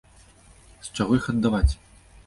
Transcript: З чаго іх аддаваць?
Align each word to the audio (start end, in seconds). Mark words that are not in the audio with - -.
З 0.87 0.95
чаго 0.95 1.21
іх 1.21 1.31
аддаваць? 1.37 1.71